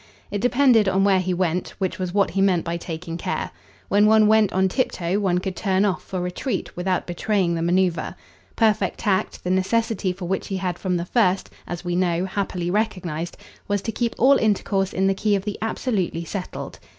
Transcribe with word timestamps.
It 0.31 0.41
depended 0.41 0.89
on 0.89 1.03
where 1.03 1.19
he 1.19 1.31
went; 1.31 1.75
which 1.77 1.99
was 1.99 2.11
what 2.11 2.31
he 2.31 2.41
meant 2.41 2.65
by 2.65 2.75
taking 2.75 3.17
care. 3.19 3.51
When 3.87 4.07
one 4.07 4.25
went 4.25 4.51
on 4.51 4.67
tiptoe 4.67 5.19
one 5.19 5.37
could 5.37 5.55
turn 5.55 5.85
off 5.85 6.01
for 6.01 6.19
retreat 6.19 6.75
without 6.75 7.05
betraying 7.05 7.53
the 7.53 7.61
manoeuvre. 7.61 8.15
Perfect 8.55 8.97
tact 9.01 9.43
the 9.43 9.51
necessity 9.51 10.11
for 10.11 10.25
which 10.25 10.47
he 10.47 10.57
had 10.57 10.79
from 10.79 10.97
the 10.97 11.05
first, 11.05 11.51
as 11.67 11.85
we 11.85 11.95
know, 11.95 12.25
happily 12.25 12.71
recognised 12.71 13.37
was 13.67 13.83
to 13.83 13.91
keep 13.91 14.15
all 14.17 14.37
intercourse 14.37 14.91
in 14.91 15.05
the 15.05 15.13
key 15.13 15.35
of 15.35 15.45
the 15.45 15.59
absolutely 15.61 16.25
settled. 16.25 16.79